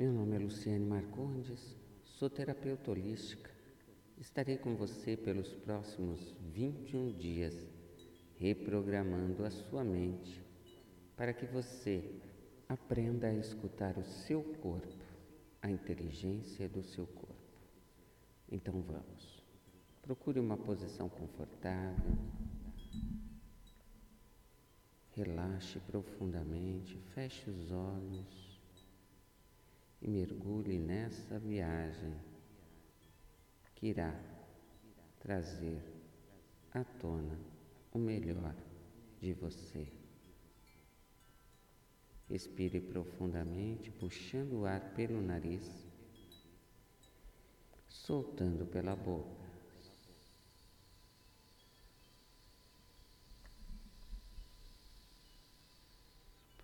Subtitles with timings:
[0.00, 3.50] Meu nome é Luciane Marcondes, sou terapeuta holística.
[4.16, 7.54] Estarei com você pelos próximos 21 dias,
[8.38, 10.42] reprogramando a sua mente
[11.14, 12.18] para que você
[12.66, 15.04] aprenda a escutar o seu corpo,
[15.60, 17.60] a inteligência do seu corpo.
[18.50, 19.44] Então vamos.
[20.00, 22.16] Procure uma posição confortável.
[25.10, 28.49] Relaxe profundamente, feche os olhos
[30.02, 32.14] e mergulhe nessa viagem
[33.74, 34.18] que irá
[35.18, 35.82] trazer
[36.72, 37.38] à tona
[37.92, 38.54] o melhor
[39.20, 39.86] de você.
[42.28, 45.68] Expire profundamente, puxando o ar pelo nariz,
[47.88, 49.40] soltando pela boca.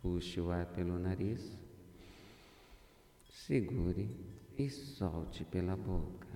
[0.00, 1.65] Puxe o ar pelo nariz.
[3.46, 4.10] Segure
[4.58, 6.26] e solte pela boca.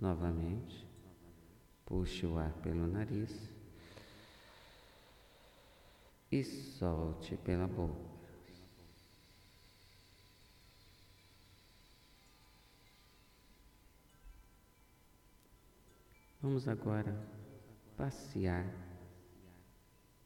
[0.00, 0.86] Novamente,
[1.84, 3.50] puxe o ar pelo nariz
[6.32, 8.08] e solte pela boca.
[16.40, 17.14] Vamos agora
[17.98, 18.87] passear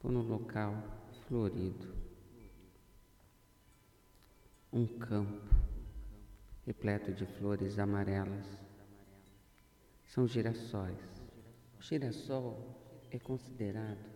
[0.03, 0.75] por um local
[1.29, 1.95] florido,
[4.73, 5.55] um campo
[6.67, 8.45] repleto de flores amarelas.
[10.05, 10.99] São girassóis.
[11.79, 14.11] O girassol é considerado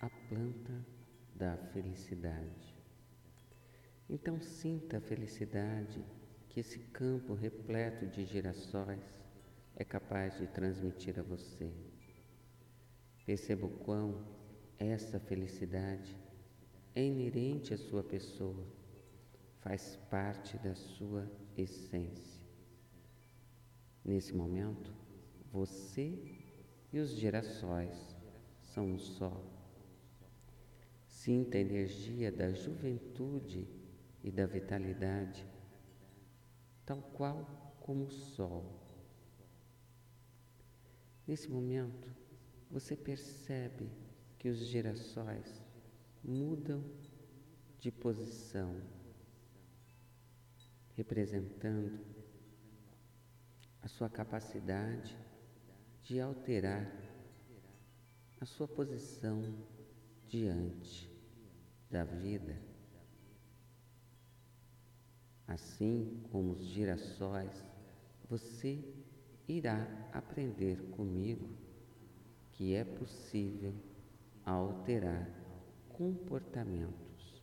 [0.00, 0.86] a planta
[1.34, 2.76] da felicidade.
[4.08, 6.04] Então sinta a felicidade
[6.48, 9.20] que esse campo repleto de girassóis
[9.74, 11.68] é capaz de transmitir a você.
[13.26, 14.24] Perceba o quão
[14.78, 16.16] essa felicidade
[16.94, 18.66] é inerente à sua pessoa,
[19.60, 22.44] faz parte da sua essência.
[24.04, 24.92] Nesse momento,
[25.50, 26.16] você
[26.92, 28.16] e os girassóis
[28.60, 29.42] são um só.
[31.06, 33.66] Sinta a energia da juventude
[34.22, 35.46] e da vitalidade,
[36.84, 38.80] tal qual como o sol.
[41.26, 42.08] Nesse momento,
[42.70, 43.90] você percebe
[44.38, 45.62] que os girassóis
[46.22, 46.84] mudam
[47.78, 48.80] de posição,
[50.94, 52.00] representando
[53.82, 55.16] a sua capacidade
[56.02, 56.90] de alterar
[58.40, 59.54] a sua posição
[60.28, 61.10] diante
[61.90, 62.60] da vida.
[65.46, 67.64] Assim como os girassóis,
[68.28, 68.84] você
[69.46, 71.48] irá aprender comigo
[72.52, 73.72] que é possível
[74.46, 75.28] alterar
[75.88, 77.42] comportamentos,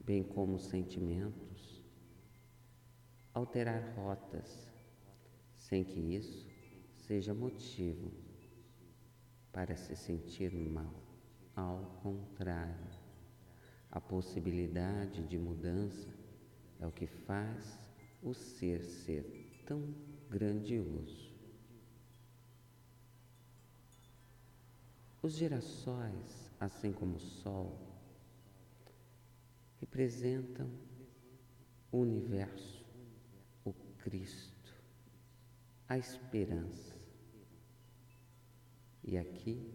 [0.00, 1.80] bem como sentimentos,
[3.32, 4.68] alterar rotas,
[5.54, 6.50] sem que isso
[6.96, 8.10] seja motivo
[9.52, 10.92] para se sentir mal.
[11.54, 12.90] Ao contrário,
[13.88, 16.08] a possibilidade de mudança
[16.80, 17.78] é o que faz
[18.20, 19.94] o ser ser tão
[20.28, 21.31] grandioso.
[25.22, 27.78] Os girassóis, assim como o Sol,
[29.78, 30.68] representam
[31.92, 32.84] o universo,
[33.64, 34.74] o Cristo,
[35.88, 36.96] a esperança.
[39.04, 39.72] E aqui,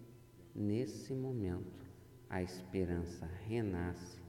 [0.53, 1.85] nesse momento,
[2.29, 4.19] a esperança renasce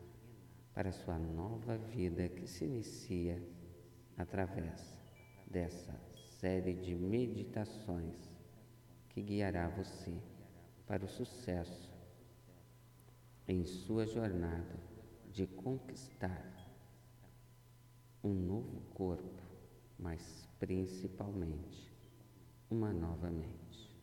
[0.73, 3.43] para sua nova vida que se inicia
[4.17, 4.97] através
[5.51, 6.01] dessa
[6.39, 8.15] série de meditações
[9.09, 10.17] que guiará você
[10.89, 11.93] para o sucesso
[13.47, 14.75] em sua jornada
[15.31, 16.43] de conquistar
[18.25, 19.43] um novo corpo,
[19.99, 21.93] mas principalmente
[22.71, 23.95] uma nova mente.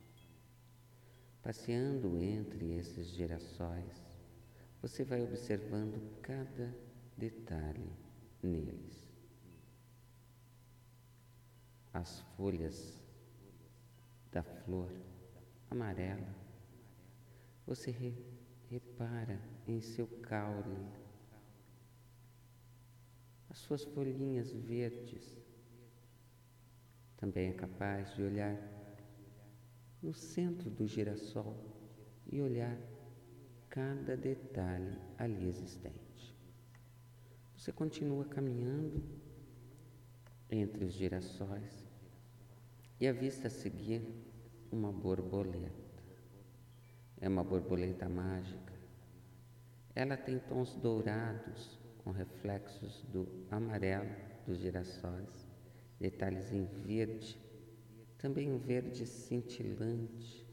[1.42, 4.04] Passeando entre esses girassóis,
[4.80, 6.72] você vai observando cada
[7.16, 7.92] detalhe
[8.40, 9.12] neles.
[11.92, 13.02] As folhas
[14.30, 14.92] da flor
[15.68, 16.45] amarela
[17.66, 18.14] você re,
[18.70, 20.86] repara em seu caule,
[23.50, 25.36] as suas folhinhas verdes.
[27.16, 28.56] Também é capaz de olhar
[30.02, 31.56] no centro do girassol
[32.30, 32.78] e olhar
[33.68, 36.36] cada detalhe ali existente.
[37.56, 39.02] Você continua caminhando
[40.50, 41.84] entre os girassóis
[43.00, 44.02] e avista a seguir
[44.70, 45.85] uma borboleta.
[47.26, 48.72] É uma borboleta mágica,
[49.96, 54.08] Ela tem tons dourados com reflexos do amarelo
[54.46, 55.48] dos girassóis,
[55.98, 57.36] detalhes em verde,
[58.16, 60.46] também um verde cintilante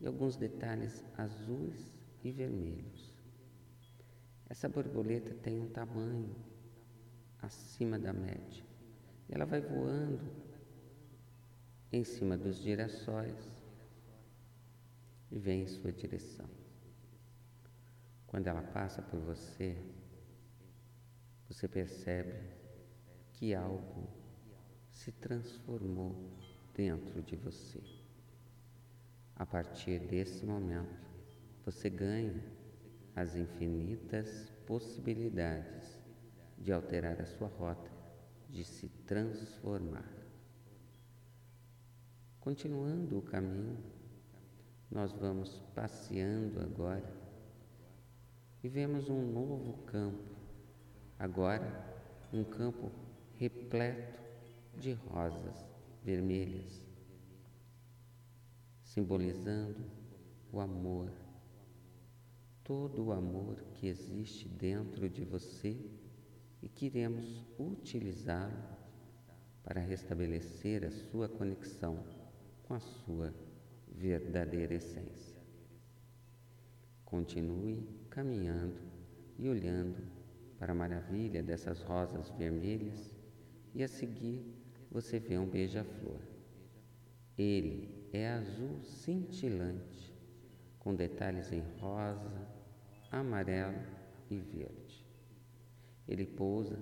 [0.00, 1.92] e alguns detalhes azuis
[2.22, 3.12] e vermelhos.
[4.48, 6.36] Essa borboleta tem um tamanho
[7.40, 8.64] acima da média.
[9.28, 10.30] Ela vai voando
[11.90, 13.61] em cima dos girassóis
[15.32, 16.48] e vem em sua direção.
[18.26, 19.76] Quando ela passa por você,
[21.48, 22.34] você percebe
[23.32, 24.08] que algo
[24.90, 26.30] se transformou
[26.74, 27.82] dentro de você.
[29.34, 31.10] A partir desse momento,
[31.64, 32.42] você ganha
[33.16, 35.98] as infinitas possibilidades
[36.58, 37.90] de alterar a sua rota,
[38.48, 40.10] de se transformar.
[42.38, 44.01] Continuando o caminho,
[44.92, 47.10] nós vamos passeando agora
[48.62, 50.36] e vemos um novo campo,
[51.18, 51.66] agora
[52.30, 52.92] um campo
[53.38, 54.20] repleto
[54.76, 55.64] de rosas
[56.04, 56.84] vermelhas,
[58.82, 59.82] simbolizando
[60.52, 61.10] o amor,
[62.62, 65.74] todo o amor que existe dentro de você
[66.60, 68.62] e queremos utilizá-lo
[69.62, 72.04] para restabelecer a sua conexão
[72.64, 73.32] com a sua
[74.02, 75.40] verdadeira essência.
[77.04, 78.80] Continue caminhando
[79.38, 80.02] e olhando
[80.58, 83.14] para a maravilha dessas rosas vermelhas
[83.72, 84.44] e a seguir
[84.90, 86.18] você vê um beija-flor.
[87.38, 90.12] Ele é azul cintilante,
[90.80, 92.48] com detalhes em rosa,
[93.10, 93.86] amarelo
[94.28, 95.06] e verde.
[96.08, 96.76] Ele pousa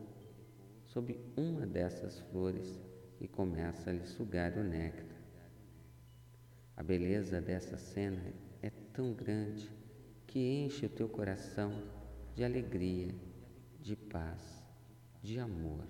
[0.86, 2.80] sob uma dessas flores
[3.20, 5.09] e começa a lhe sugar o néctar.
[6.80, 8.32] A beleza dessa cena
[8.62, 9.70] é tão grande
[10.26, 11.70] que enche o teu coração
[12.34, 13.14] de alegria,
[13.82, 14.64] de paz,
[15.20, 15.84] de amor.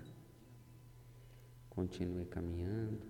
[1.69, 3.07] Continue caminhando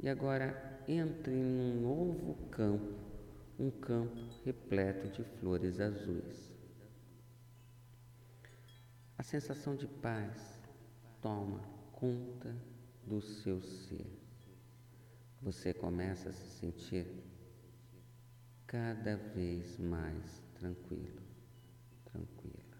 [0.00, 2.98] e agora entre num novo campo,
[3.60, 6.52] um campo repleto de flores azuis.
[9.16, 10.60] A sensação de paz
[11.22, 11.60] toma
[11.92, 12.52] conta
[13.06, 14.23] do seu ser
[15.44, 17.06] você começa a se sentir
[18.66, 21.20] cada vez mais tranquilo,
[22.06, 22.78] tranquila.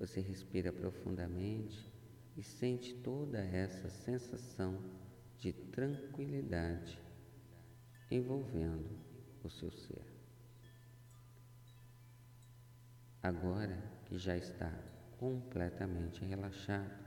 [0.00, 1.88] Você respira profundamente
[2.36, 4.76] e sente toda essa sensação
[5.38, 7.00] de tranquilidade
[8.10, 8.98] envolvendo
[9.44, 10.04] o seu ser.
[13.22, 14.72] Agora que já está
[15.16, 17.06] completamente relaxado,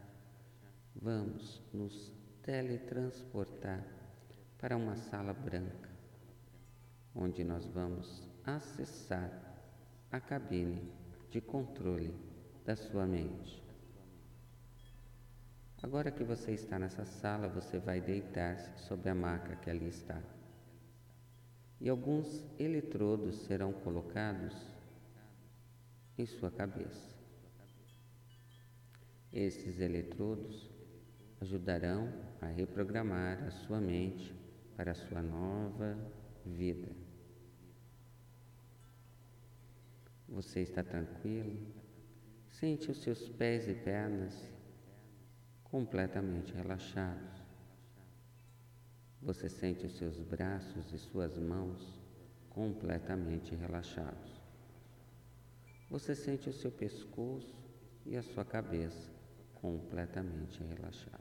[0.95, 3.85] vamos nos teletransportar
[4.57, 5.89] para uma sala branca,
[7.15, 9.31] onde nós vamos acessar
[10.11, 10.91] a cabine
[11.29, 12.13] de controle
[12.65, 13.61] da sua mente.
[15.83, 20.21] Agora que você está nessa sala, você vai deitar-se sobre a maca que ali está.
[21.79, 24.55] E alguns eletrodos serão colocados
[26.17, 27.09] em sua cabeça.
[29.33, 30.69] Esses eletrodos
[31.41, 32.07] ajudarão
[32.39, 34.33] a reprogramar a sua mente
[34.77, 35.97] para a sua nova
[36.45, 36.87] vida.
[40.29, 41.59] Você está tranquilo?
[42.47, 44.33] Sente os seus pés e pernas
[45.63, 47.41] completamente relaxados.
[49.21, 51.99] Você sente os seus braços e suas mãos
[52.49, 54.41] completamente relaxados.
[55.89, 57.55] Você sente o seu pescoço
[58.05, 59.11] e a sua cabeça
[59.55, 61.20] completamente relaxados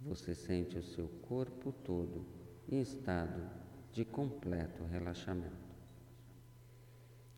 [0.00, 2.26] você sente o seu corpo todo
[2.68, 3.50] em estado
[3.92, 5.70] de completo relaxamento.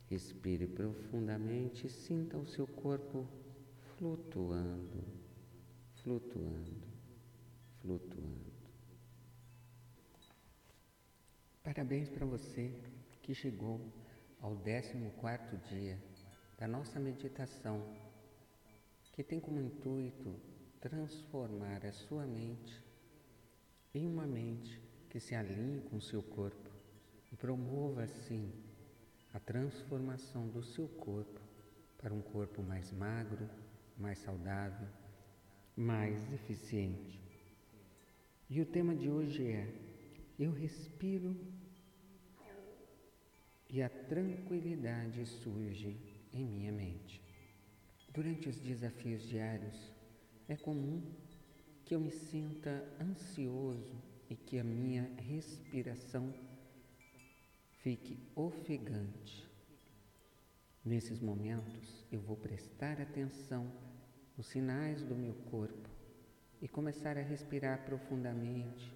[0.09, 3.27] Respire profundamente e sinta o seu corpo
[3.97, 5.03] flutuando,
[6.03, 6.83] flutuando,
[7.81, 8.53] flutuando.
[11.63, 12.75] Parabéns para você
[13.23, 13.81] que chegou
[14.41, 15.99] ao 14 dia
[16.59, 17.97] da nossa meditação,
[19.13, 20.52] que tem como intuito
[20.83, 22.85] transformar a sua mente
[23.95, 26.71] em uma mente que se alinhe com o seu corpo
[27.31, 28.53] e promova assim
[29.33, 31.41] a transformação do seu corpo
[31.97, 33.49] para um corpo mais magro,
[33.97, 34.89] mais saudável,
[35.77, 37.23] mais eficiente.
[38.51, 39.73] E o tema de hoje é:
[40.37, 41.37] Eu respiro
[43.71, 45.97] e a tranquilidade surge
[46.33, 47.23] em minha mente.
[48.13, 49.92] Durante os desafios diários,
[50.53, 51.03] é comum
[51.83, 53.97] que eu me sinta ansioso
[54.29, 56.33] e que a minha respiração
[57.79, 59.51] fique ofegante.
[60.85, 63.73] Nesses momentos, eu vou prestar atenção
[64.37, 65.89] nos sinais do meu corpo
[66.61, 68.95] e começar a respirar profundamente,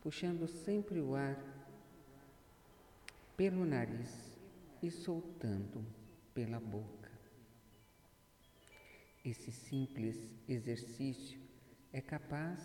[0.00, 1.36] puxando sempre o ar
[3.36, 4.38] pelo nariz
[4.80, 5.84] e soltando
[6.32, 7.03] pela boca.
[9.24, 11.40] Esse simples exercício
[11.90, 12.60] é capaz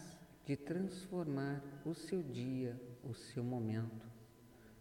[0.45, 4.05] de transformar o seu dia, o seu momento,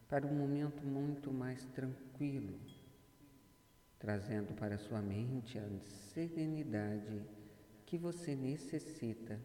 [0.09, 2.59] para um momento muito mais tranquilo,
[3.97, 5.69] trazendo para sua mente a
[6.13, 7.23] serenidade
[7.87, 9.39] que você necessita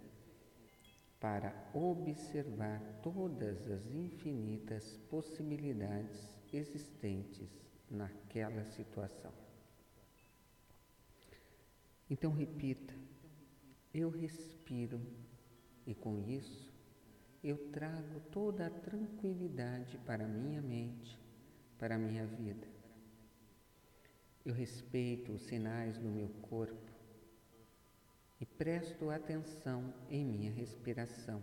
[1.20, 7.48] para observar todas as infinitas possibilidades existentes
[7.92, 9.53] naquela situação.
[12.14, 12.94] Então repita:
[13.92, 15.02] eu respiro
[15.84, 16.72] e com isso
[17.44, 21.20] eu trago toda a tranquilidade para minha mente,
[21.80, 22.68] para minha vida.
[24.46, 26.92] Eu respeito os sinais do meu corpo
[28.40, 31.42] e presto atenção em minha respiração.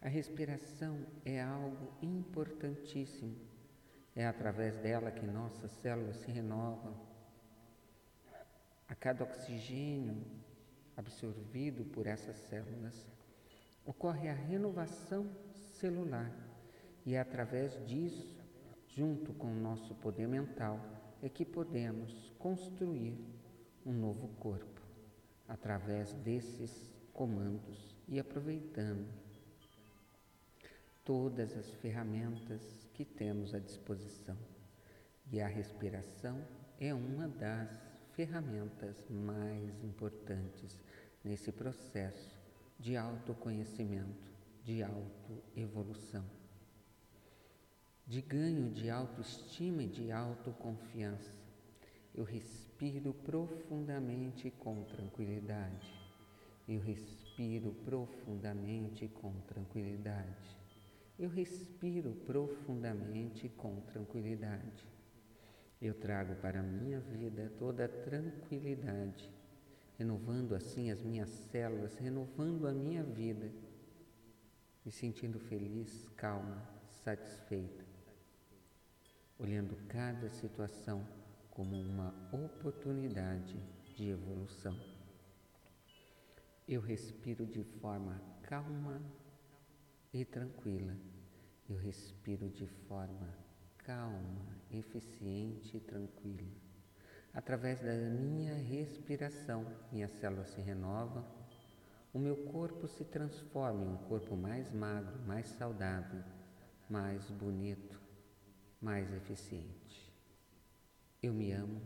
[0.00, 3.36] A respiração é algo importantíssimo.
[4.14, 7.11] É através dela que nossas células se renovam.
[8.92, 10.22] A cada oxigênio
[10.94, 13.10] absorvido por essas células,
[13.86, 16.30] ocorre a renovação celular
[17.06, 18.38] e é através disso,
[18.86, 20.78] junto com o nosso poder mental,
[21.22, 23.18] é que podemos construir
[23.86, 24.82] um novo corpo
[25.48, 29.08] através desses comandos e aproveitando
[31.02, 34.36] todas as ferramentas que temos à disposição.
[35.30, 36.46] E a respiração
[36.78, 40.78] é uma das ferramentas mais importantes
[41.24, 42.40] nesse processo
[42.78, 44.30] de autoconhecimento,
[44.64, 46.24] de autoevolução,
[48.06, 51.32] de ganho de autoestima e de autoconfiança.
[52.14, 55.92] Eu respiro profundamente com tranquilidade.
[56.68, 60.56] Eu respiro profundamente com tranquilidade.
[61.18, 64.84] Eu respiro profundamente com tranquilidade.
[65.84, 69.28] Eu trago para a minha vida toda a tranquilidade,
[69.98, 73.50] renovando assim as minhas células, renovando a minha vida,
[74.84, 77.84] me sentindo feliz, calma, satisfeita,
[79.36, 81.04] olhando cada situação
[81.50, 83.60] como uma oportunidade
[83.96, 84.78] de evolução.
[86.68, 89.02] Eu respiro de forma calma
[90.12, 90.96] e tranquila.
[91.68, 93.28] Eu respiro de forma
[93.78, 96.50] calma, eficiente e tranquila.
[97.32, 101.24] Através da minha respiração, minha célula se renova,
[102.12, 106.22] o meu corpo se transforma em um corpo mais magro, mais saudável,
[106.90, 107.98] mais bonito,
[108.80, 110.12] mais eficiente.
[111.22, 111.80] Eu me amo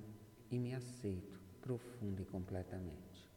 [0.50, 3.30] e me aceito profunda e completamente.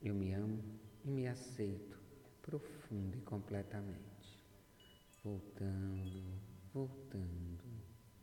[0.00, 0.62] Eu me amo
[1.04, 1.98] e me aceito
[2.42, 4.38] profunda e completamente.
[5.24, 6.22] Voltando,
[6.72, 7.43] voltando.